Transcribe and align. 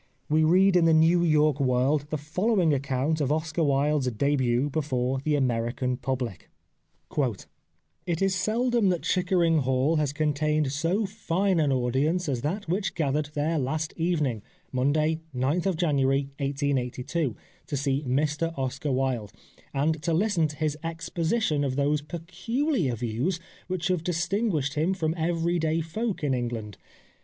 We 0.29 0.43
read 0.43 0.75
in 0.75 0.85
the 0.85 0.95
New 0.95 1.23
York 1.23 1.59
World 1.59 2.07
the 2.09 2.17
following 2.17 2.73
account 2.73 3.21
of 3.21 3.31
Oscar 3.31 3.63
Wilde's 3.63 4.09
debut 4.09 4.67
before 4.67 5.19
the 5.19 5.35
American 5.35 5.95
public:— 5.95 6.49
"It 8.07 8.19
is 8.19 8.33
seldom 8.33 8.89
that 8.89 9.03
Chickering 9.03 9.59
Hall 9.59 9.97
has 9.97 10.11
con 10.11 10.29
198 10.29 10.61
The 10.63 10.63
Life 10.63 10.71
of 10.71 10.71
Oscar 10.71 10.97
Wilde 10.97 11.05
tained 11.05 11.09
so 11.11 11.15
fine 11.45 11.59
an 11.59 11.71
audience 11.71 12.27
as 12.27 12.41
that 12.41 12.67
which 12.67 12.95
gathered 12.95 13.29
there 13.35 13.59
last 13.59 13.93
evening 13.95 14.41
(Monday, 14.71 15.19
9th 15.35 15.75
January 15.77 16.31
1882) 16.39 17.35
to 17.67 17.77
see 17.77 18.01
Mr 18.07 18.57
Oscar 18.57 18.91
Wilde, 18.91 19.31
and 19.71 20.01
to 20.01 20.15
listen 20.15 20.47
to 20.47 20.55
his 20.55 20.75
ex 20.81 21.09
position 21.09 21.63
of 21.63 21.75
those 21.75 22.01
peculiar 22.01 22.95
views 22.95 23.39
which 23.67 23.89
have 23.89 24.03
dis 24.03 24.27
tinguished 24.27 24.73
him 24.73 24.95
from 24.95 25.13
everyday 25.15 25.79
folk 25.79 26.23
in 26.23 26.33
England. 26.33 26.79